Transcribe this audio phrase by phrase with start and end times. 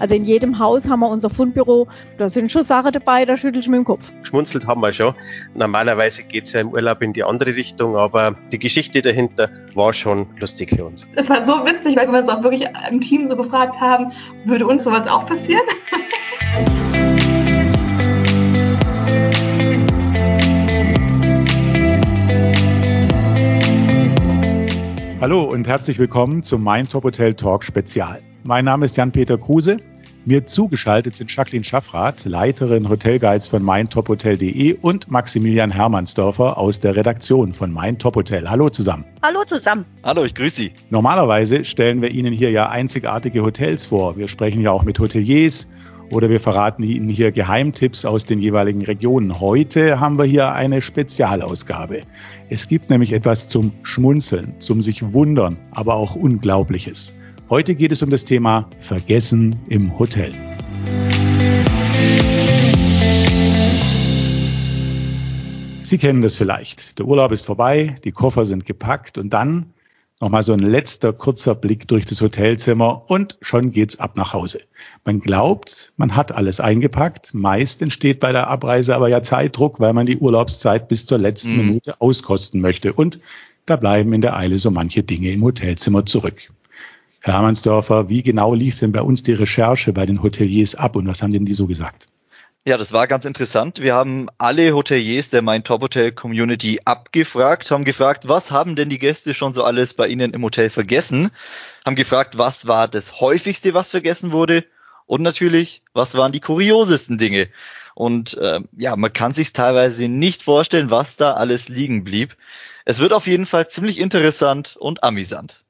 [0.00, 1.86] Also in jedem Haus haben wir unser Fundbüro.
[2.16, 4.10] Da sind schon Sachen dabei, da schüttel ich mir den Kopf.
[4.22, 5.14] Geschmunzelt haben wir schon.
[5.54, 9.92] Normalerweise geht es ja im Urlaub in die andere Richtung, aber die Geschichte dahinter war
[9.92, 11.06] schon lustig für uns.
[11.16, 14.10] Es war so witzig, weil wir uns auch wirklich im Team so gefragt haben,
[14.46, 15.60] würde uns sowas auch passieren?
[25.20, 28.22] Hallo und herzlich willkommen zum Mein Top Hotel Talk Spezial.
[28.42, 29.76] Mein Name ist Jan-Peter Kruse.
[30.26, 37.54] Mir zugeschaltet sind Jacqueline Schaffrath, Leiterin Hotelguides von meintophotel.de und Maximilian Hermannsdorfer aus der Redaktion
[37.54, 38.50] von Mein Top Hotel.
[38.50, 39.06] Hallo zusammen.
[39.22, 39.86] Hallo zusammen.
[40.04, 40.72] Hallo, ich grüße Sie.
[40.90, 44.18] Normalerweise stellen wir Ihnen hier ja einzigartige Hotels vor.
[44.18, 45.70] Wir sprechen ja auch mit Hoteliers
[46.10, 49.40] oder wir verraten Ihnen hier Geheimtipps aus den jeweiligen Regionen.
[49.40, 52.02] Heute haben wir hier eine Spezialausgabe.
[52.50, 57.14] Es gibt nämlich etwas zum Schmunzeln, zum sich wundern, aber auch Unglaubliches.
[57.50, 60.32] Heute geht es um das Thema Vergessen im Hotel.
[65.82, 67.00] Sie kennen das vielleicht.
[67.00, 69.74] Der Urlaub ist vorbei, die Koffer sind gepackt und dann
[70.22, 74.60] Nochmal so ein letzter kurzer Blick durch das Hotelzimmer und schon geht's ab nach Hause.
[75.02, 77.32] Man glaubt, man hat alles eingepackt.
[77.32, 81.52] Meist entsteht bei der Abreise aber ja Zeitdruck, weil man die Urlaubszeit bis zur letzten
[81.52, 81.66] mhm.
[81.66, 82.92] Minute auskosten möchte.
[82.92, 83.18] Und
[83.64, 86.50] da bleiben in der Eile so manche Dinge im Hotelzimmer zurück.
[87.22, 91.06] Herr Hermannsdorfer, wie genau lief denn bei uns die Recherche bei den Hoteliers ab und
[91.06, 92.08] was haben denn die so gesagt?
[92.64, 93.80] Ja, das war ganz interessant.
[93.80, 98.90] Wir haben alle Hoteliers der Mein Top Hotel Community abgefragt, haben gefragt, was haben denn
[98.90, 101.30] die Gäste schon so alles bei Ihnen im Hotel vergessen?
[101.86, 104.64] Haben gefragt, was war das häufigste, was vergessen wurde?
[105.06, 107.48] Und natürlich, was waren die kuriosesten Dinge?
[107.94, 112.36] Und äh, ja, man kann sich teilweise nicht vorstellen, was da alles liegen blieb.
[112.84, 115.64] Es wird auf jeden Fall ziemlich interessant und amüsant.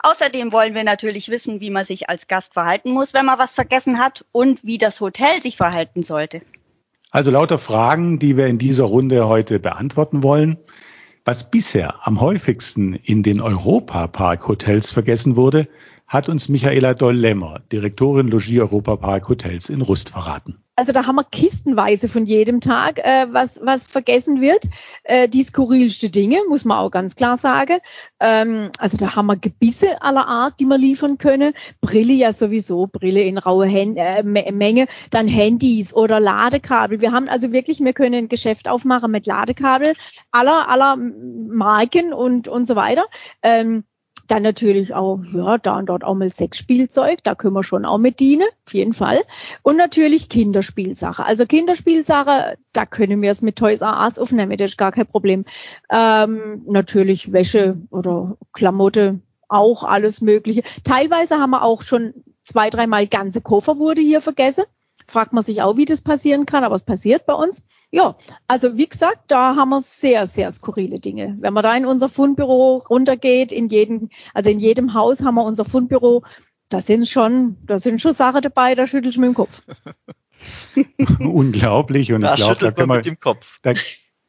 [0.00, 3.52] Außerdem wollen wir natürlich wissen, wie man sich als Gast verhalten muss, wenn man was
[3.52, 6.42] vergessen hat und wie das Hotel sich verhalten sollte.
[7.10, 10.58] Also lauter Fragen, die wir in dieser Runde heute beantworten wollen.
[11.24, 15.68] Was bisher am häufigsten in den Europa-Park-Hotels vergessen wurde,
[16.06, 20.62] hat uns Michaela Doll-Lemmer, Direktorin Logie Europa Park Hotels in Rust verraten.
[20.78, 24.62] Also da haben wir kistenweise von jedem Tag, äh, was, was vergessen wird.
[25.02, 27.78] Äh, die skurrilste Dinge, muss man auch ganz klar sagen.
[28.20, 31.52] Ähm, also da haben wir Gebisse aller Art, die wir liefern können.
[31.80, 34.86] Brille ja sowieso, Brille in raue Hän äh, Menge.
[35.10, 37.00] Dann Handys oder Ladekabel.
[37.00, 39.94] Wir haben also wirklich, wir können ein Geschäft aufmachen mit Ladekabel
[40.30, 43.06] aller, aller Marken und, und so weiter.
[43.42, 43.82] Ähm,
[44.28, 47.98] dann natürlich auch, ja, da und dort auch mal Sexspielzeug, da können wir schon auch
[47.98, 49.22] mit dienen, auf jeden Fall.
[49.62, 51.24] Und natürlich Kinderspielsache.
[51.24, 55.06] Also Kinderspielsache, da können wir es mit Toys R Us aufnehmen, das ist gar kein
[55.06, 55.44] Problem.
[55.90, 60.62] Ähm, natürlich Wäsche oder Klamotte, auch alles Mögliche.
[60.84, 62.12] Teilweise haben wir auch schon
[62.42, 64.64] zwei, dreimal ganze Koffer wurde hier vergessen
[65.08, 67.64] fragt man sich auch, wie das passieren kann, aber es passiert bei uns.
[67.90, 71.36] Ja, also wie gesagt, da haben wir sehr, sehr skurrile Dinge.
[71.40, 75.44] Wenn man da in unser Fundbüro runtergeht, in jedem, also in jedem Haus haben wir
[75.44, 76.22] unser Fundbüro,
[76.68, 79.62] da sind schon, da sind schon Sachen dabei, da schüttelt ich mir den Kopf.
[81.18, 83.74] Unglaublich und da ich glaube, da können wir, da,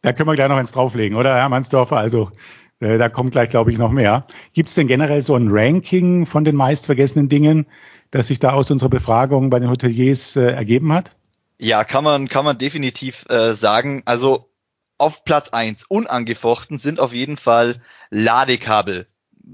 [0.01, 1.97] da können wir gleich noch eins drauflegen, oder Herr Mansdorfer?
[1.97, 2.31] Also
[2.79, 4.25] äh, da kommt gleich, glaube ich, noch mehr.
[4.53, 7.65] Gibt es denn generell so ein Ranking von den meistvergessenen Dingen?
[8.11, 11.15] das sich da aus unserer Befragung bei den Hoteliers äh, ergeben hat?
[11.57, 14.01] Ja, kann man, kann man definitiv äh, sagen.
[14.05, 14.49] Also
[14.97, 19.07] auf Platz eins unangefochten sind auf jeden Fall Ladekabel.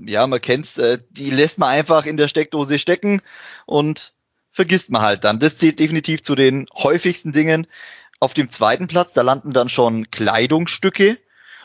[0.05, 3.21] Ja, man kennt's, äh, die lässt man einfach in der Steckdose stecken
[3.65, 4.13] und
[4.51, 5.39] vergisst man halt dann.
[5.39, 7.67] Das zählt definitiv zu den häufigsten Dingen.
[8.19, 11.17] Auf dem zweiten Platz, da landen dann schon Kleidungsstücke,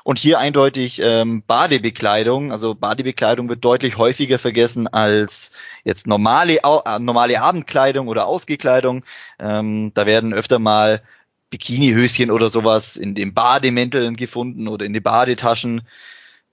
[0.05, 2.53] und hier eindeutig ähm, Badebekleidung.
[2.53, 5.51] Also Badebekleidung wird deutlich häufiger vergessen als
[5.85, 9.05] jetzt normale, äh, normale Abendkleidung oder Ausgekleidung.
[9.39, 11.03] Ähm, da werden öfter mal
[11.51, 15.83] Bikinihöschen oder sowas in den Bademänteln gefunden oder in den Badetaschen.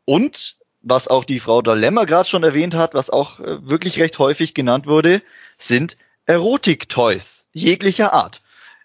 [0.06, 4.20] Und was auch die Frau Dalemmer gerade schon erwähnt hat, was auch äh, wirklich recht
[4.20, 5.22] häufig genannt wurde,
[5.58, 8.42] sind Erotik-Toys jeglicher Art.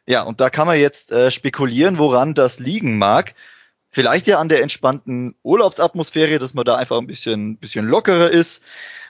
[0.07, 3.35] Ja, und da kann man jetzt äh, spekulieren, woran das liegen mag.
[3.93, 8.63] Vielleicht ja an der entspannten Urlaubsatmosphäre, dass man da einfach ein bisschen, bisschen lockerer ist.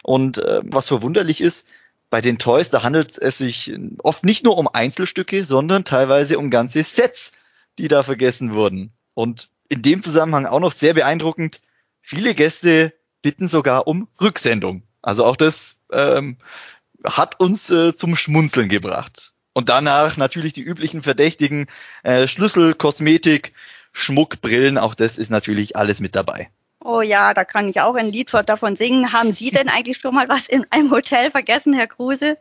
[0.02, 1.64] Und äh, was verwunderlich ist,
[2.10, 6.50] bei den Toys, da handelt es sich oft nicht nur um Einzelstücke, sondern teilweise um
[6.50, 7.32] ganze Sets,
[7.78, 8.92] die da vergessen wurden.
[9.14, 11.60] Und in dem Zusammenhang auch noch sehr beeindruckend,
[12.02, 12.92] viele Gäste
[13.22, 14.82] bitten sogar um Rücksendung.
[15.00, 16.36] Also auch das ähm,
[17.04, 19.32] hat uns äh, zum Schmunzeln gebracht.
[19.54, 21.68] Und danach natürlich die üblichen Verdächtigen,
[22.02, 23.52] äh, Schlüssel, Kosmetik,
[23.92, 26.48] Schmuck, Brillen, auch das ist natürlich alles mit dabei.
[26.84, 29.12] Oh ja, da kann ich auch ein Lied davon singen.
[29.12, 32.36] Haben Sie denn eigentlich schon mal was in einem Hotel vergessen, Herr Kruse?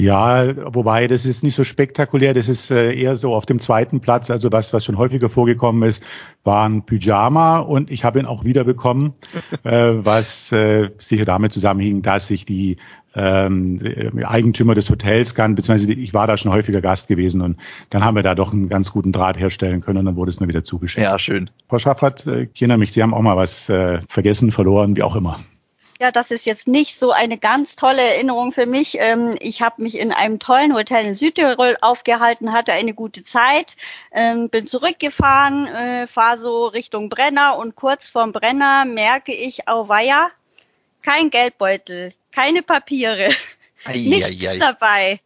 [0.00, 4.00] Ja, wobei das ist nicht so spektakulär, das ist äh, eher so auf dem zweiten
[4.00, 6.02] Platz, also was, was schon häufiger vorgekommen ist,
[6.42, 9.12] war ein Pyjama und ich habe ihn auch wieder bekommen,
[9.62, 12.78] äh, was äh, sicher damit zusammenhing, dass sich die
[13.14, 13.80] ähm,
[14.24, 17.56] Eigentümer des Hotels kann, beziehungsweise ich war da schon häufiger Gast gewesen und
[17.90, 20.40] dann haben wir da doch einen ganz guten Draht herstellen können und dann wurde es
[20.40, 21.04] mir wieder zugeschickt.
[21.04, 21.50] Ja, schön.
[21.68, 25.02] Frau Schaffert, äh, ich erinnere mich, Sie haben auch mal was äh, vergessen, verloren, wie
[25.02, 25.38] auch immer.
[26.02, 28.96] Ja, das ist jetzt nicht so eine ganz tolle Erinnerung für mich.
[28.98, 33.76] Ähm, ich habe mich in einem tollen Hotel in Südtirol aufgehalten, hatte eine gute Zeit,
[34.10, 40.30] ähm, bin zurückgefahren, äh, fahre so Richtung Brenner und kurz vorm Brenner merke ich, auweia,
[41.02, 43.28] kein Geldbeutel, keine Papiere,
[43.84, 44.58] Ei, nichts ei, ei.
[44.58, 45.20] dabei.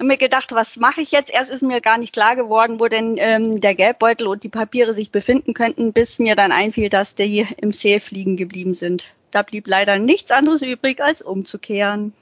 [0.00, 1.32] Und mir gedacht, was mache ich jetzt?
[1.32, 4.94] Erst ist mir gar nicht klar geworden, wo denn ähm, der Geldbeutel und die Papiere
[4.94, 9.12] sich befinden könnten, bis mir dann einfiel, dass die im Safe liegen geblieben sind.
[9.32, 12.12] Da blieb leider nichts anderes übrig, als umzukehren.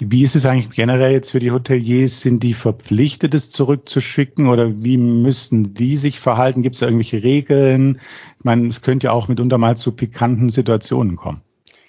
[0.00, 2.20] Wie ist es eigentlich generell jetzt für die Hoteliers?
[2.20, 6.62] Sind die verpflichtet, es zurückzuschicken oder wie müssen die sich verhalten?
[6.62, 8.00] Gibt es da irgendwelche Regeln?
[8.38, 11.40] Ich meine, es könnte ja auch mitunter mal zu pikanten Situationen kommen.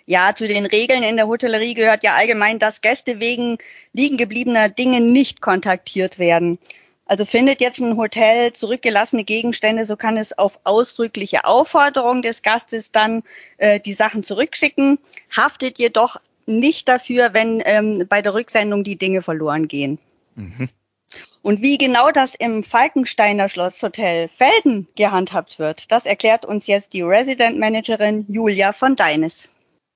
[0.10, 3.60] Ja, zu den Regeln in der Hotellerie gehört ja allgemein, dass Gäste wegen
[3.94, 6.58] liegen gebliebener Dinge nicht kontaktiert werden.
[7.06, 12.92] Also findet jetzt ein Hotel zurückgelassene Gegenstände, so kann es auf ausdrückliche Aufforderung des Gastes
[12.92, 13.22] dann
[13.60, 14.98] äh, die Sachen zurückschicken,
[15.30, 16.16] haftet jedoch
[16.48, 20.00] nicht dafür, wenn ähm, bei der Rücksendung die Dinge verloren gehen.
[20.34, 20.70] Mhm.
[21.44, 27.04] Und wie genau das im Falkensteiner Schlosshotel Felden gehandhabt wird, das erklärt uns jetzt die
[27.04, 29.50] Resident Managerin Julia von Deines.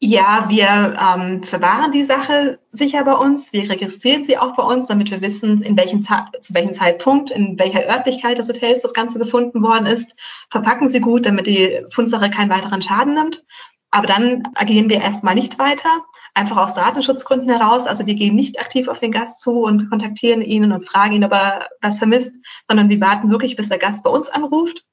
[0.05, 3.53] Ja, wir ähm, verwahren die Sache sicher bei uns.
[3.53, 7.57] Wir registrieren sie auch bei uns, damit wir wissen, in welchem zu welchem Zeitpunkt, in
[7.57, 10.13] welcher Örtlichkeit des Hotels das Ganze gefunden worden ist.
[10.49, 13.45] Verpacken sie gut, damit die Fundsache keinen weiteren Schaden nimmt.
[13.91, 16.03] Aber dann agieren wir erstmal nicht weiter,
[16.33, 17.87] einfach aus Datenschutzgründen heraus.
[17.87, 21.23] Also wir gehen nicht aktiv auf den Gast zu und kontaktieren ihn und fragen ihn,
[21.23, 22.35] ob er was vermisst,
[22.67, 24.83] sondern wir warten wirklich, bis der Gast bei uns anruft.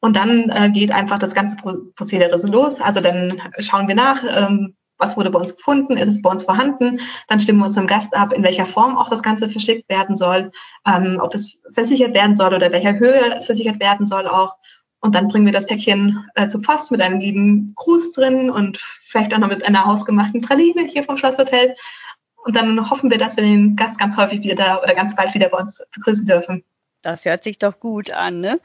[0.00, 2.80] Und dann äh, geht einfach das ganze Prozedere los.
[2.80, 6.44] Also dann schauen wir nach, ähm, was wurde bei uns gefunden, ist es bei uns
[6.44, 7.00] vorhanden.
[7.28, 10.16] Dann stimmen wir uns dem Gast ab, in welcher Form auch das Ganze verschickt werden
[10.16, 10.52] soll,
[10.86, 14.54] ähm, ob es versichert werden soll oder welcher Höhe es versichert werden soll auch.
[15.00, 18.78] Und dann bringen wir das Päckchen äh, zur Post mit einem lieben Gruß drin und
[19.08, 21.74] vielleicht auch noch mit einer hausgemachten Praline hier vom Schlosshotel.
[22.44, 25.48] Und dann hoffen wir, dass wir den Gast ganz häufig wieder oder ganz bald wieder
[25.48, 26.64] bei uns begrüßen dürfen.
[27.02, 28.60] Das hört sich doch gut an, ne?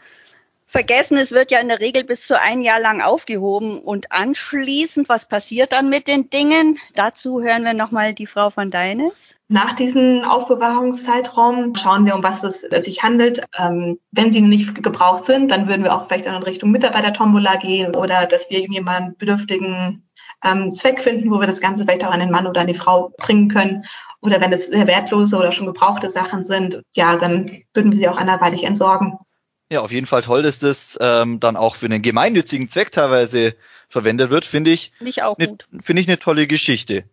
[0.75, 5.07] Vergessen, es wird ja in der Regel bis zu ein Jahr lang aufgehoben und anschließend,
[5.07, 6.77] was passiert dann mit den Dingen?
[6.95, 9.37] Dazu hören wir nochmal die Frau von Deines.
[9.47, 13.41] Nach diesem Aufbewahrungszeitraum schauen wir, um was es sich handelt.
[13.57, 17.95] Ähm, wenn sie nicht gebraucht sind, dann würden wir auch vielleicht in Richtung Mitarbeiter-Tombola gehen
[17.95, 20.09] oder dass wir jemanden bedürftigen
[20.43, 22.73] ähm, Zweck finden, wo wir das Ganze vielleicht auch an den Mann oder an die
[22.73, 23.85] Frau bringen können.
[24.19, 28.09] Oder wenn es sehr wertlose oder schon gebrauchte Sachen sind, ja, dann würden wir sie
[28.09, 29.19] auch anderweitig entsorgen.
[29.69, 33.55] Ja, auf jeden Fall toll, dass das ähm, dann auch für einen gemeinnützigen Zweck teilweise
[33.89, 34.91] verwendet wird, finde ich.
[34.99, 35.67] Nicht auch ne, gut.
[35.81, 37.05] Finde ich eine tolle Geschichte.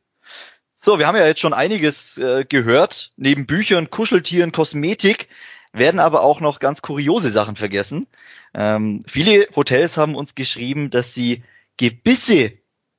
[0.81, 3.13] So, wir haben ja jetzt schon einiges äh, gehört.
[3.17, 5.29] Neben Büchern, Kuscheltieren, Kosmetik
[5.73, 8.07] werden aber auch noch ganz kuriose Sachen vergessen.
[8.53, 11.45] Ähm, viele Hotels haben uns geschrieben, dass sie
[11.77, 12.53] Gebisse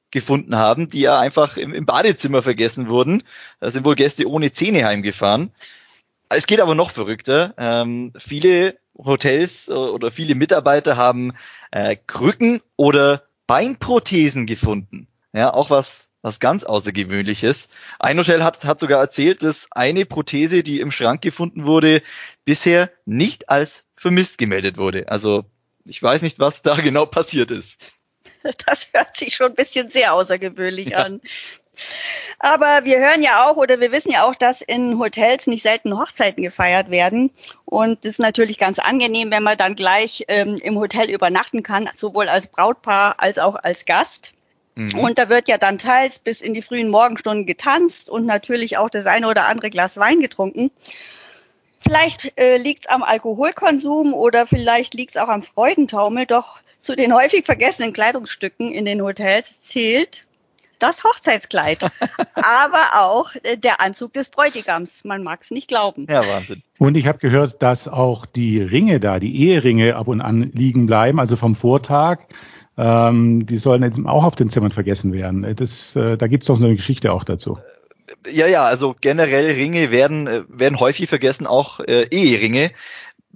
[0.09, 3.23] gefunden haben, die ja einfach im, im Badezimmer vergessen wurden.
[3.59, 5.51] Da sind wohl Gäste ohne Zähne heimgefahren.
[6.29, 7.53] Es geht aber noch verrückter.
[7.57, 11.33] Ähm, viele Hotels äh, oder viele Mitarbeiter haben
[11.71, 15.07] äh, Krücken oder Beinprothesen gefunden.
[15.33, 17.69] Ja, auch was, was ganz Außergewöhnliches.
[17.99, 22.01] Ein Hotel hat, hat sogar erzählt, dass eine Prothese, die im Schrank gefunden wurde,
[22.45, 25.07] bisher nicht als vermisst gemeldet wurde.
[25.09, 25.45] Also
[25.85, 27.79] ich weiß nicht, was da genau passiert ist.
[28.65, 31.03] Das hört sich schon ein bisschen sehr außergewöhnlich Ja.
[31.05, 31.21] an.
[32.39, 35.97] Aber wir hören ja auch oder wir wissen ja auch, dass in Hotels nicht selten
[35.97, 37.31] Hochzeiten gefeiert werden.
[37.65, 41.89] Und das ist natürlich ganz angenehm, wenn man dann gleich ähm, im Hotel übernachten kann,
[41.95, 44.33] sowohl als Brautpaar als auch als Gast.
[44.75, 44.99] Mhm.
[44.99, 48.89] Und da wird ja dann teils bis in die frühen Morgenstunden getanzt und natürlich auch
[48.89, 50.71] das eine oder andere Glas Wein getrunken.
[51.79, 56.95] Vielleicht äh, liegt es am Alkoholkonsum oder vielleicht liegt es auch am Freudentaumel, doch zu
[56.95, 60.25] den häufig vergessenen Kleidungsstücken in den Hotels zählt
[60.83, 61.83] das Hochzeitskleid,
[62.35, 65.03] aber auch äh, der Anzug des Bräutigams.
[65.05, 66.07] Man mag es nicht glauben.
[66.09, 66.61] ja, Wahnsinn.
[66.77, 70.85] Und ich habe gehört, dass auch die Ringe da, die Eheringe ab und an liegen
[70.85, 72.19] bleiben, also vom Vortag.
[72.77, 75.55] Ähm, die sollen jetzt auch auf den Zimmern vergessen werden.
[75.55, 77.59] Das, äh, da gibt es noch so eine Geschichte auch dazu.
[78.29, 82.71] Ja, ja, also generell Ringe werden, äh, werden häufig vergessen, auch äh, Eheringe.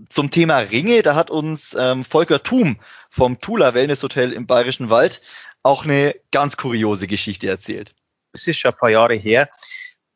[0.10, 2.78] Zum Thema Ringe, da hat uns ähm, Volker Thum
[3.10, 5.22] vom Tula Wellness Hotel im Bayerischen Wald
[5.68, 7.94] auch eine ganz kuriose Geschichte erzählt.
[8.32, 9.50] Es ist schon ein paar Jahre her.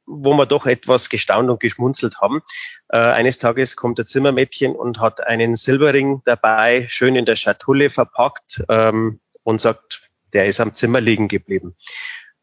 [0.07, 2.41] wo wir doch etwas gestaunt und geschmunzelt haben.
[2.89, 7.89] Äh, eines Tages kommt ein Zimmermädchen und hat einen Silberring dabei, schön in der Schatulle
[7.89, 11.75] verpackt ähm, und sagt, der ist am Zimmer liegen geblieben.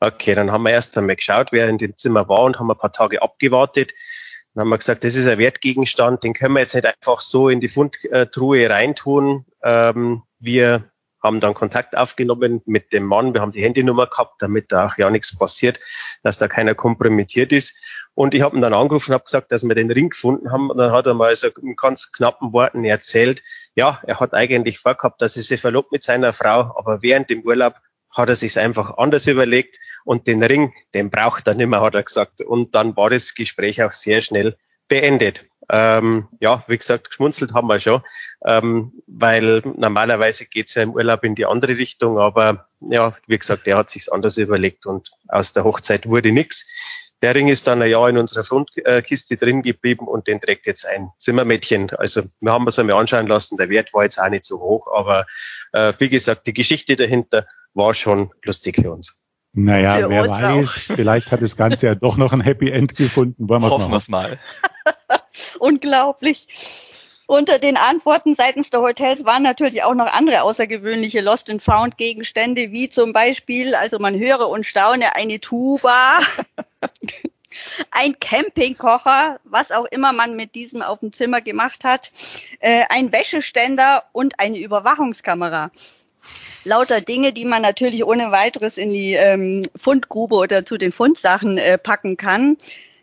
[0.00, 2.78] Okay, dann haben wir erst einmal geschaut, wer in dem Zimmer war und haben ein
[2.78, 3.92] paar Tage abgewartet.
[4.54, 7.48] Dann haben wir gesagt, das ist ein Wertgegenstand, den können wir jetzt nicht einfach so
[7.48, 9.44] in die Fundtruhe reintun.
[9.62, 10.90] Ähm, wir
[11.22, 13.34] haben dann Kontakt aufgenommen mit dem Mann.
[13.34, 15.80] Wir haben die Handynummer gehabt, damit da auch ja nichts passiert,
[16.22, 17.74] dass da keiner kompromittiert ist.
[18.14, 20.70] Und ich habe ihn dann angerufen und habe gesagt, dass wir den Ring gefunden haben.
[20.70, 23.42] Und dann hat er mal so in ganz knappen Worten erzählt,
[23.74, 27.42] ja, er hat eigentlich vorgehabt, dass er sich verlobt mit seiner Frau, aber während dem
[27.42, 27.74] Urlaub
[28.10, 31.94] hat er sich einfach anders überlegt und den Ring, den braucht er nicht mehr, hat
[31.94, 32.40] er gesagt.
[32.40, 34.56] Und dann war das Gespräch auch sehr schnell
[34.88, 35.46] beendet.
[35.70, 38.02] Ähm, ja, wie gesagt, geschmunzelt haben wir schon,
[38.44, 43.66] ähm, weil normalerweise geht's ja im Urlaub in die andere Richtung, aber ja, wie gesagt,
[43.66, 46.66] er hat sich's anders überlegt und aus der Hochzeit wurde nichts.
[47.20, 50.86] Der Ring ist dann ein Jahr in unserer Fundkiste drin geblieben und den trägt jetzt
[50.86, 51.90] ein Zimmermädchen.
[51.90, 54.86] Also wir haben es einmal anschauen lassen, der Wert war jetzt auch nicht so hoch,
[54.94, 55.26] aber
[55.72, 59.18] äh, wie gesagt, die Geschichte dahinter war schon lustig für uns.
[59.52, 60.96] Naja, für wer weiß, auch.
[60.96, 63.48] vielleicht hat das Ganze ja doch noch ein Happy End gefunden.
[63.48, 64.38] Wollen Hoffen wir es mal.
[65.58, 66.46] Unglaublich.
[67.26, 71.98] Unter den Antworten seitens der Hotels waren natürlich auch noch andere außergewöhnliche Lost and Found
[71.98, 76.20] Gegenstände, wie zum Beispiel, also man höre und staune, eine Tuba,
[77.90, 82.12] ein Campingkocher, was auch immer man mit diesem auf dem Zimmer gemacht hat,
[82.60, 85.70] äh, ein Wäscheständer und eine Überwachungskamera
[86.64, 91.58] lauter Dinge, die man natürlich ohne weiteres in die ähm, Fundgrube oder zu den Fundsachen
[91.58, 92.56] äh, packen kann.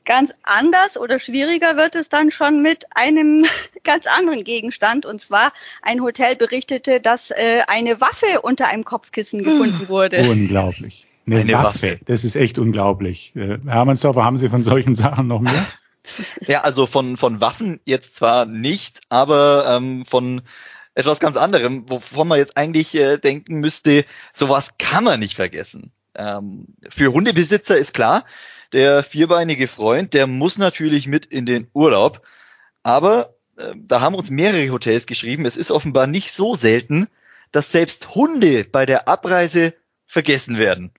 [0.05, 3.45] Ganz anders oder schwieriger wird es dann schon mit einem
[3.83, 5.05] ganz anderen Gegenstand.
[5.05, 9.89] Und zwar ein Hotel berichtete, dass äh, eine Waffe unter einem Kopfkissen gefunden hm.
[9.89, 10.29] wurde.
[10.29, 11.07] Unglaublich.
[11.27, 11.65] Eine, eine Waffe.
[11.65, 11.99] Waffe.
[12.05, 13.35] Das ist echt unglaublich.
[13.35, 15.65] Äh, Hermannsdorfer, haben Sie von solchen Sachen noch mehr?
[16.45, 20.43] Ja, also von, von Waffen jetzt zwar nicht, aber ähm, von
[20.93, 25.91] etwas ganz anderem, wovon man jetzt eigentlich äh, denken müsste, sowas kann man nicht vergessen.
[26.15, 28.23] Ähm, für Hundebesitzer ist klar,
[28.73, 32.21] der vierbeinige Freund, der muss natürlich mit in den Urlaub.
[32.83, 37.07] Aber äh, da haben uns mehrere Hotels geschrieben, es ist offenbar nicht so selten,
[37.51, 39.73] dass selbst Hunde bei der Abreise
[40.05, 40.91] vergessen werden.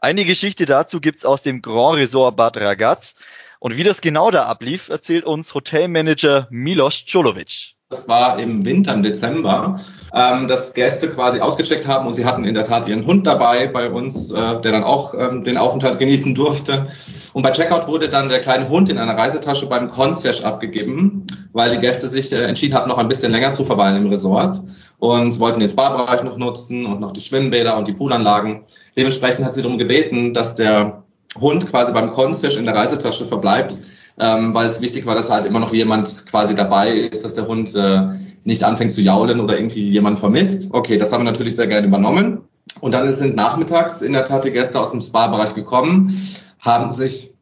[0.00, 3.14] Eine Geschichte dazu gibt's aus dem Grand Resort Bad Ragaz.
[3.58, 7.73] Und wie das genau da ablief, erzählt uns Hotelmanager Milos Czolovic.
[7.90, 9.78] Das war im Winter, im Dezember,
[10.14, 13.66] ähm, dass Gäste quasi ausgecheckt haben und sie hatten in der Tat ihren Hund dabei
[13.66, 16.88] bei uns, äh, der dann auch ähm, den Aufenthalt genießen durfte.
[17.34, 21.72] Und bei Checkout wurde dann der kleine Hund in einer Reisetasche beim Concierge abgegeben, weil
[21.72, 24.62] die Gäste sich äh, entschieden hatten, noch ein bisschen länger zu verweilen im Resort
[24.98, 28.64] und wollten den Spa-Bereich noch nutzen und noch die Schwimmbäder und die Poolanlagen.
[28.96, 31.04] Dementsprechend hat sie darum gebeten, dass der
[31.38, 33.78] Hund quasi beim Concierge in der Reisetasche verbleibt,
[34.18, 37.46] ähm, weil es wichtig war, dass halt immer noch jemand quasi dabei ist, dass der
[37.46, 38.08] Hund äh,
[38.44, 40.68] nicht anfängt zu jaulen oder irgendwie jemand vermisst.
[40.72, 42.42] Okay, das haben wir natürlich sehr gerne übernommen.
[42.80, 46.18] Und dann sind nachmittags in der Tat die Gäste aus dem Spa-Bereich gekommen,
[46.60, 47.33] haben sich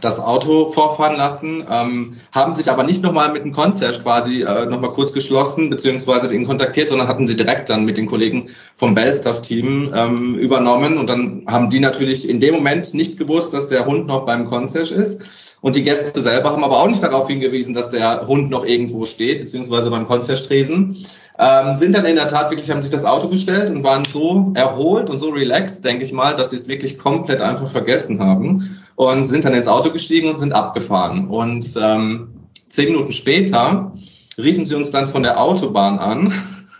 [0.00, 4.66] das Auto vorfahren lassen, ähm, haben sich aber nicht nochmal mit dem Concierge quasi äh,
[4.66, 8.94] nochmal kurz geschlossen, beziehungsweise ihn kontaktiert, sondern hatten sie direkt dann mit den Kollegen vom
[8.94, 10.98] Bellstaff-Team ähm, übernommen.
[10.98, 14.46] Und dann haben die natürlich in dem Moment nicht gewusst, dass der Hund noch beim
[14.46, 15.56] Concierge ist.
[15.60, 19.04] Und die Gäste selber haben aber auch nicht darauf hingewiesen, dass der Hund noch irgendwo
[19.04, 21.04] steht, beziehungsweise beim Concierge-Tresen.
[21.40, 24.52] Ähm, sind dann in der Tat wirklich, haben sich das Auto gestellt und waren so
[24.54, 28.77] erholt und so relaxed, denke ich mal, dass sie es wirklich komplett einfach vergessen haben
[28.98, 31.28] und sind dann ins Auto gestiegen und sind abgefahren.
[31.28, 32.30] Und ähm,
[32.68, 33.92] zehn Minuten später
[34.36, 36.32] riefen sie uns dann von der Autobahn an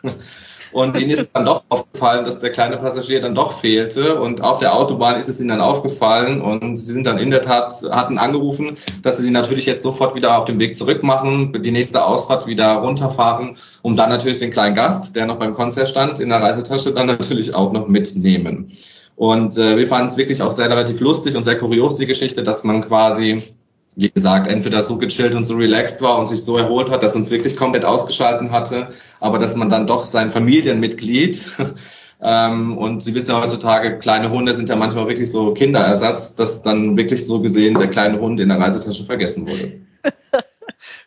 [0.73, 4.21] und ihnen ist dann doch aufgefallen, dass der kleine Passagier dann doch fehlte.
[4.21, 6.41] Und auf der Autobahn ist es ihnen dann aufgefallen.
[6.41, 10.17] Und sie sind dann in der Tat, hatten angerufen, dass sie sich natürlich jetzt sofort
[10.17, 14.51] wieder auf den Weg zurück machen, die nächste Ausfahrt wieder runterfahren, um dann natürlich den
[14.51, 18.73] kleinen Gast, der noch beim Konzert stand, in der Reisetasche dann natürlich auch noch mitnehmen.
[19.19, 22.45] Und äh, wir fanden es wirklich auch sehr relativ lustig und sehr kurios, die Geschichte,
[22.45, 23.53] dass man quasi
[23.97, 27.17] wie gesagt, entweder so gechillt und so relaxed war und sich so erholt hat, dass
[27.17, 31.51] uns wirklich komplett ausgeschalten hatte, aber dass man dann doch sein Familienmitglied
[32.23, 36.63] ähm, und Sie wissen ja heutzutage, kleine Hunde sind ja manchmal wirklich so Kinderersatz, dass
[36.63, 39.81] dann wirklich so gesehen der kleine Hund in der Reisetasche vergessen wurde.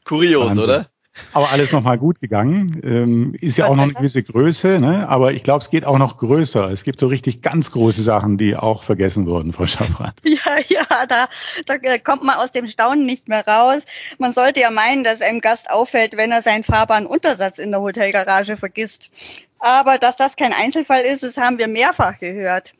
[0.03, 0.63] Kurios, Wahnsinn.
[0.65, 0.89] oder?
[1.33, 2.81] Aber alles nochmal gut gegangen.
[2.83, 5.07] Ähm, ist ja auch noch eine gewisse Größe, ne?
[5.07, 6.69] aber ich glaube, es geht auch noch größer.
[6.71, 10.15] Es gibt so richtig ganz große Sachen, die auch vergessen wurden, Frau Schaffrath.
[10.23, 11.27] Ja, ja, da,
[11.65, 13.83] da äh, kommt man aus dem Staunen nicht mehr raus.
[14.17, 17.81] Man sollte ja meinen, dass einem Gast auffällt, wenn er seinen fahrbaren Untersatz in der
[17.81, 19.11] Hotelgarage vergisst.
[19.59, 22.73] Aber dass das kein Einzelfall ist, das haben wir mehrfach gehört.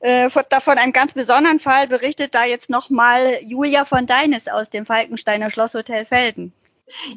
[0.00, 4.84] Äh, von einem ganz besonderen Fall berichtet da jetzt nochmal Julia von Deines aus dem
[4.84, 6.52] Falkensteiner Schlosshotel Felden.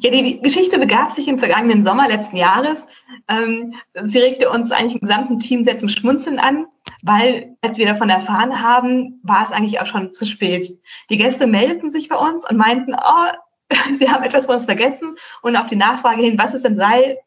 [0.00, 2.84] Ja, die Geschichte begab sich im vergangenen Sommer letzten Jahres.
[3.28, 6.66] Ähm, sie regte uns eigentlich im gesamten Team sehr zum Schmunzeln an,
[7.02, 10.76] weil als wir davon erfahren haben, war es eigentlich auch schon zu spät.
[11.08, 13.30] Die Gäste meldeten sich bei uns und meinten, oh,
[13.96, 15.14] sie haben etwas bei uns vergessen.
[15.42, 17.18] Und auf die Nachfrage hin, was es denn sei,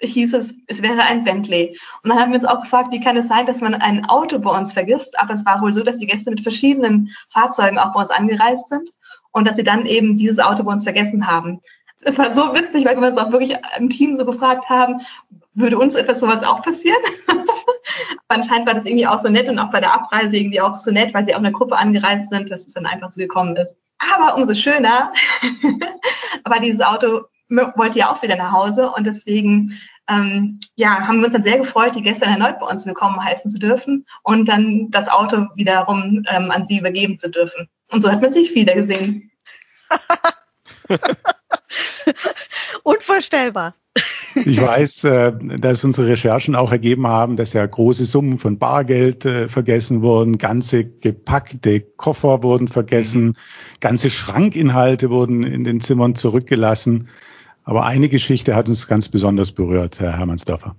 [0.00, 1.78] hieß es, es wäre ein Bentley.
[2.02, 4.40] Und dann haben wir uns auch gefragt, wie kann es sein, dass man ein Auto
[4.40, 5.16] bei uns vergisst?
[5.18, 8.68] Aber es war wohl so, dass die Gäste mit verschiedenen Fahrzeugen auch bei uns angereist
[8.68, 8.90] sind
[9.30, 11.60] und dass sie dann eben dieses Auto bei uns vergessen haben
[12.04, 15.00] es war so witzig, weil wir uns auch wirklich im Team so gefragt haben,
[15.54, 16.98] würde uns etwas sowas auch passieren?
[17.26, 17.44] Aber
[18.28, 20.90] anscheinend war das irgendwie auch so nett und auch bei der Abreise irgendwie auch so
[20.90, 23.76] nett, weil sie auch eine Gruppe angereist sind, dass es dann einfach so gekommen ist.
[23.98, 25.12] Aber umso schöner,
[26.44, 31.26] aber dieses Auto wollte ja auch wieder nach Hause und deswegen ähm, ja, haben wir
[31.26, 34.90] uns dann sehr gefreut, die gestern erneut bei uns willkommen heißen zu dürfen und dann
[34.90, 37.68] das Auto wiederum ähm, an sie übergeben zu dürfen.
[37.90, 39.30] Und so hat man sich wieder gesehen.
[42.82, 43.74] Unvorstellbar.
[44.34, 49.24] Ich weiß, äh, dass unsere Recherchen auch ergeben haben, dass ja große Summen von Bargeld
[49.24, 53.36] äh, vergessen wurden, ganze gepackte Koffer wurden vergessen, mhm.
[53.80, 57.08] ganze Schrankinhalte wurden in den Zimmern zurückgelassen.
[57.62, 60.74] Aber eine Geschichte hat uns ganz besonders berührt, Herr Hermannsdorfer.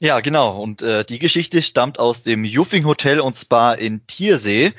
[0.00, 0.62] Ja, genau.
[0.62, 4.72] Und äh, die Geschichte stammt aus dem Juffing Hotel und Spa in Tiersee.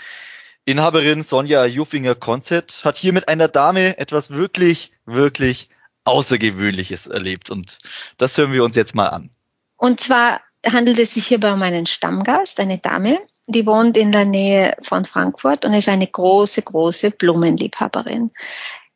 [0.67, 5.69] Inhaberin Sonja Juffinger-Konzett hat hier mit einer Dame etwas wirklich, wirklich
[6.03, 7.50] Außergewöhnliches erlebt.
[7.50, 7.79] Und
[8.17, 9.29] das hören wir uns jetzt mal an.
[9.77, 14.25] Und zwar handelt es sich hierbei um einen Stammgast, eine Dame, die wohnt in der
[14.25, 18.31] Nähe von Frankfurt und ist eine große, große Blumenliebhaberin.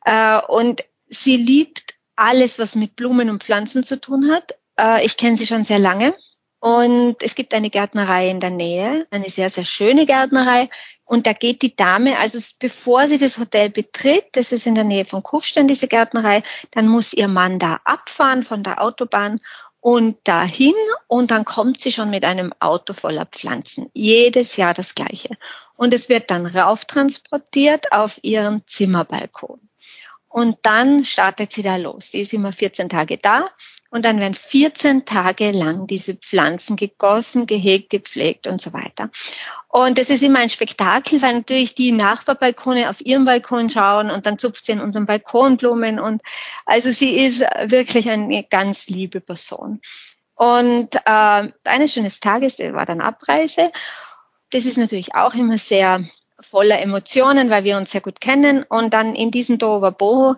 [0.04, 4.58] Äh, und sie liebt alles, was mit Blumen und Pflanzen zu tun hat.
[4.78, 6.14] Äh, ich kenne sie schon sehr lange.
[6.64, 10.68] Und es gibt eine Gärtnerei in der Nähe, eine sehr, sehr schöne Gärtnerei,
[11.04, 14.84] und da geht die Dame, also bevor sie das Hotel betritt, das ist in der
[14.84, 19.40] Nähe von Kufstein, diese Gärtnerei, dann muss ihr Mann da abfahren von der Autobahn
[19.80, 20.76] und dahin
[21.08, 23.90] und dann kommt sie schon mit einem Auto voller Pflanzen.
[23.92, 25.36] Jedes Jahr das gleiche.
[25.74, 29.58] Und es wird dann rauftransportiert auf ihren Zimmerbalkon.
[30.28, 32.12] Und dann startet sie da los.
[32.12, 33.50] Sie ist immer 14 Tage da
[33.92, 39.10] und dann werden 14 Tage lang diese Pflanzen gegossen, gehegt, gepflegt und so weiter.
[39.68, 44.24] Und das ist immer ein Spektakel, weil natürlich die Nachbarbalkone auf ihrem Balkon schauen und
[44.24, 46.22] dann zupft sie in unserem Balkonblumen und
[46.64, 49.80] also sie ist wirklich eine ganz liebe Person.
[50.34, 53.72] Und äh, eines schönes Tages, war dann Abreise.
[54.50, 56.02] Das ist natürlich auch immer sehr
[56.40, 58.62] voller Emotionen, weil wir uns sehr gut kennen.
[58.62, 60.36] Und dann in diesem Boho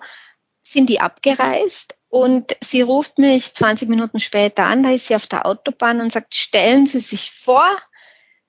[0.61, 5.27] sind die abgereist und sie ruft mich 20 Minuten später an, da ist sie auf
[5.27, 7.67] der Autobahn und sagt, stellen Sie sich vor,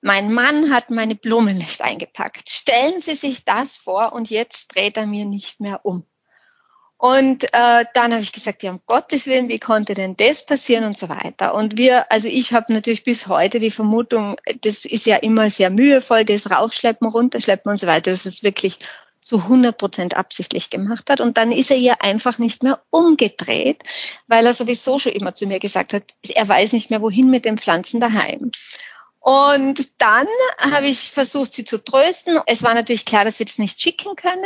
[0.00, 2.48] mein Mann hat meine Blumen nicht eingepackt.
[2.48, 6.06] Stellen Sie sich das vor und jetzt dreht er mir nicht mehr um.
[6.96, 10.84] Und äh, dann habe ich gesagt, ja, um Gottes Willen, wie konnte denn das passieren
[10.84, 11.52] und so weiter.
[11.52, 15.70] Und wir, also ich habe natürlich bis heute die Vermutung, das ist ja immer sehr
[15.70, 18.12] mühevoll, das raufschleppen, runterschleppen und so weiter.
[18.12, 18.78] Das ist wirklich
[19.26, 21.20] zu 100 Prozent absichtlich gemacht hat.
[21.20, 23.82] Und dann ist er ihr einfach nicht mehr umgedreht,
[24.28, 27.44] weil er sowieso schon immer zu mir gesagt hat, er weiß nicht mehr, wohin mit
[27.44, 28.52] den Pflanzen daheim.
[29.18, 30.28] Und dann
[30.60, 32.38] habe ich versucht, sie zu trösten.
[32.46, 34.44] Es war natürlich klar, dass wir das nicht schicken können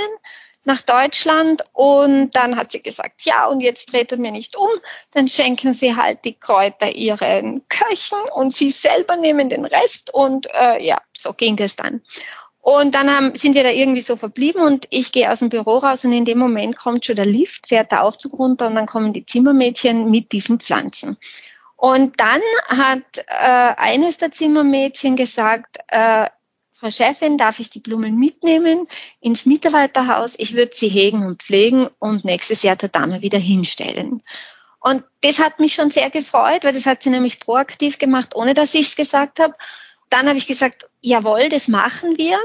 [0.65, 1.63] nach Deutschland.
[1.75, 4.71] Und dann hat sie gesagt, ja, und jetzt dreht er mir nicht um.
[5.13, 10.15] Dann schenken sie halt die Kräuter ihren Köchen und sie selber nehmen den Rest.
[10.15, 12.01] Und äh, ja, so ging das dann.
[12.63, 15.79] Und dann haben, sind wir da irgendwie so verblieben und ich gehe aus dem Büro
[15.79, 18.87] raus und in dem Moment kommt schon der Lift, fährt der Aufzug runter und dann
[18.87, 21.17] kommen die Zimmermädchen mit diesen Pflanzen.
[21.77, 26.27] Und dann hat äh, eines der Zimmermädchen gesagt, äh,
[26.79, 28.87] Frau Chefin, darf ich die Blumen mitnehmen
[29.21, 30.35] ins Mitarbeiterhaus?
[30.37, 34.23] Ich würde sie hegen und pflegen und nächstes Jahr der Dame wieder hinstellen.
[34.81, 38.55] Und das hat mich schon sehr gefreut, weil das hat sie nämlich proaktiv gemacht, ohne
[38.55, 39.55] dass ich es gesagt habe
[40.11, 42.39] dann habe ich gesagt, jawohl, das machen wir.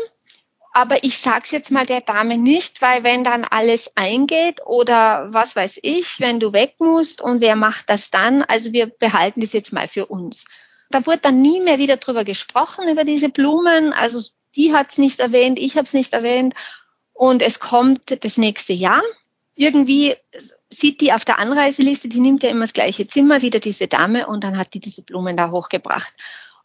[0.71, 5.56] Aber ich sag's jetzt mal der Dame nicht, weil wenn dann alles eingeht oder was
[5.56, 8.43] weiß ich, wenn du weg musst und wer macht das dann?
[8.43, 10.43] Also wir behalten das jetzt mal für uns.
[10.89, 13.93] Da wurde dann nie mehr wieder drüber gesprochen, über diese Blumen.
[13.93, 14.21] Also
[14.56, 16.54] die hat's nicht erwähnt, ich habe es nicht erwähnt.
[17.13, 19.01] Und es kommt das nächste Jahr.
[19.56, 20.15] Irgendwie
[20.69, 24.28] sieht die auf der Anreiseliste, die nimmt ja immer das gleiche Zimmer, wieder diese Dame,
[24.28, 26.13] und dann hat die diese Blumen da hochgebracht.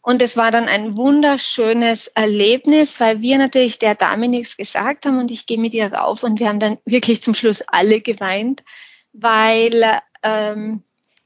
[0.01, 5.19] Und es war dann ein wunderschönes Erlebnis, weil wir natürlich der Dame nichts gesagt haben
[5.19, 8.63] und ich gehe mit ihr rauf und wir haben dann wirklich zum Schluss alle geweint,
[9.13, 10.81] weil ähm,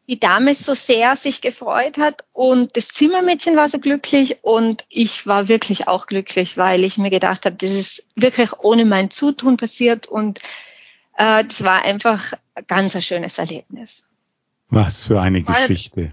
[0.08, 5.26] die Dame so sehr sich gefreut hat und das Zimmermädchen war so glücklich und ich
[5.26, 9.58] war wirklich auch glücklich, weil ich mir gedacht habe, das ist wirklich ohne mein Zutun
[9.58, 10.40] passiert und
[11.18, 12.34] äh, das war einfach
[12.68, 14.04] ganz ein schönes Erlebnis.
[14.70, 16.12] Was für eine Geschichte.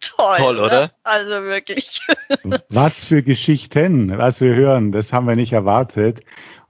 [0.00, 0.62] Toll, Toll, ne?
[0.62, 0.90] oder?
[1.02, 2.06] Also wirklich.
[2.68, 6.20] Was für Geschichten, was wir hören, das haben wir nicht erwartet.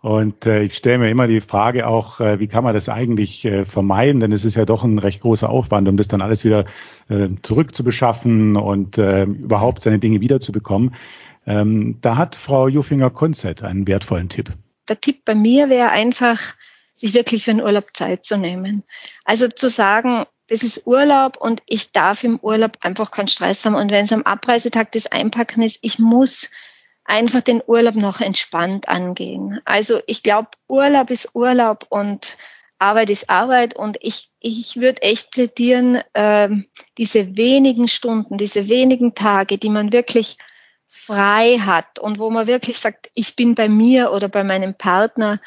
[0.00, 3.44] Und äh, ich stelle mir immer die Frage auch, äh, wie kann man das eigentlich
[3.44, 4.20] äh, vermeiden?
[4.20, 6.64] Denn es ist ja doch ein recht großer Aufwand, um das dann alles wieder
[7.08, 10.96] äh, zurückzubeschaffen und äh, überhaupt seine Dinge wiederzubekommen.
[11.46, 14.52] Ähm, da hat Frau Juffinger-Konzett einen wertvollen Tipp.
[14.88, 16.40] Der Tipp bei mir wäre einfach,
[16.94, 18.82] sich wirklich für einen Urlaub Zeit zu nehmen.
[19.24, 23.74] Also zu sagen, das ist Urlaub und ich darf im Urlaub einfach keinen Stress haben.
[23.74, 26.50] Und wenn es am Abreisetag das Einpacken ist, ich muss
[27.06, 29.60] einfach den Urlaub noch entspannt angehen.
[29.64, 32.36] Also ich glaube, Urlaub ist Urlaub und
[32.78, 36.66] Arbeit ist Arbeit und ich, ich würde echt plädieren, ähm,
[36.98, 40.36] diese wenigen Stunden, diese wenigen Tage, die man wirklich
[40.86, 45.40] frei hat und wo man wirklich sagt, ich bin bei mir oder bei meinem Partner,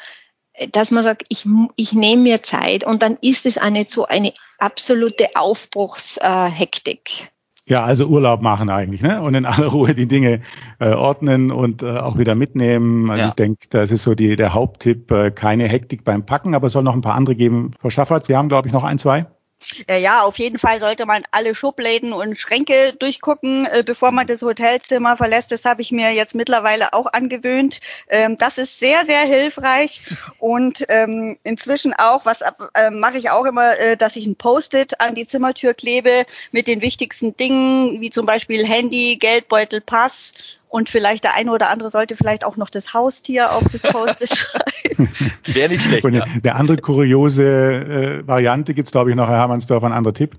[0.72, 4.32] dass man sagt, ich, ich nehme mir Zeit und dann ist es eine so eine
[4.58, 7.28] absolute Aufbruchshektik.
[7.68, 9.20] Ja, also Urlaub machen eigentlich, ne?
[9.20, 10.40] Und in aller Ruhe die Dinge
[10.78, 13.10] äh, ordnen und äh, auch wieder mitnehmen.
[13.10, 13.28] Also Ja.
[13.28, 16.72] ich denke, das ist so die, der Haupttipp, äh, keine Hektik beim Packen, aber es
[16.74, 17.72] soll noch ein paar andere geben.
[17.80, 19.26] Frau Schaffert, Sie haben, glaube ich, noch ein, zwei.
[19.88, 24.26] Äh, Ja, auf jeden Fall sollte man alle Schubläden und Schränke durchgucken, äh, bevor man
[24.26, 25.50] das Hotelzimmer verlässt.
[25.50, 27.80] Das habe ich mir jetzt mittlerweile auch angewöhnt.
[28.08, 30.02] Ähm, das ist sehr, sehr hilfreich.
[30.38, 32.40] Und ähm, inzwischen auch, was
[32.74, 36.80] äh, mache ich auch immer, dass ich ein Post-it an die Zimmertür klebe mit den
[36.82, 40.32] wichtigsten Dingen, wie zum Beispiel Handy, Geldbeutel, Pass.
[40.76, 44.28] Und vielleicht der eine oder andere sollte vielleicht auch noch das Haustier auf das Post-it
[44.36, 45.08] schreiben.
[45.46, 46.04] Wäre nicht schlecht.
[46.04, 46.24] Und Ja.
[46.24, 47.44] eine andere kuriose
[48.22, 50.36] äh, Variante gibt's glaube ich, noch, Herr Hermannsdorf, ein anderer Tipp.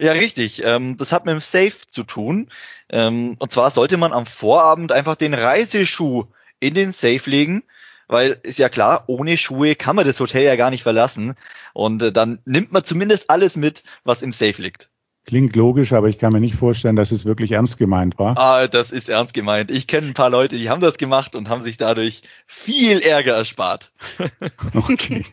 [0.00, 0.64] Ja, richtig.
[0.64, 2.48] Ähm, das hat mit dem Safe zu tun.
[2.88, 6.24] Ähm, und zwar sollte man am Vorabend einfach den Reiseschuh
[6.58, 7.62] in den Safe legen,
[8.08, 11.36] weil ist ja klar, ohne Schuhe kann man das Hotel ja gar nicht verlassen.
[11.72, 14.90] Und äh, dann nimmt man zumindest alles mit, was im Safe liegt.
[15.28, 18.38] Klingt logisch, aber ich kann mir nicht vorstellen, dass es wirklich ernst gemeint war.
[18.38, 19.70] Ah, das ist ernst gemeint.
[19.70, 23.34] Ich kenne ein paar Leute, die haben das gemacht und haben sich dadurch viel Ärger
[23.34, 23.92] erspart.
[24.72, 25.24] Okay.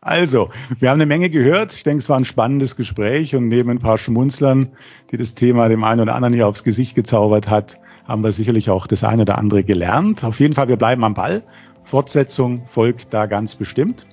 [0.00, 1.72] Also, wir haben eine Menge gehört.
[1.72, 4.72] Ich denke, es war ein spannendes Gespräch und neben ein paar Schmunzlern,
[5.12, 8.70] die das Thema dem einen oder anderen hier aufs Gesicht gezaubert hat, haben wir sicherlich
[8.70, 10.24] auch das eine oder andere gelernt.
[10.24, 11.44] Auf jeden Fall, wir bleiben am Ball.
[11.84, 14.04] Fortsetzung folgt da ganz bestimmt.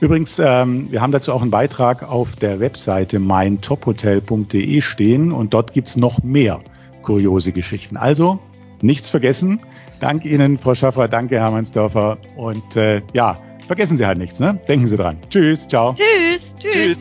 [0.00, 5.72] Übrigens, ähm, wir haben dazu auch einen Beitrag auf der Webseite meintophotel.de stehen und dort
[5.72, 6.60] gibt's noch mehr
[7.02, 7.96] kuriose Geschichten.
[7.96, 8.40] Also,
[8.82, 9.60] nichts vergessen.
[10.00, 12.18] Dank Ihnen, Frau Schaffner, danke, Herr Mannsdorfer.
[12.36, 14.58] Und äh, ja, vergessen Sie halt nichts, ne?
[14.68, 15.18] Denken Sie dran.
[15.30, 15.94] Tschüss, ciao.
[15.94, 16.72] Tschüss, tschüss.
[16.72, 16.98] Tschüss.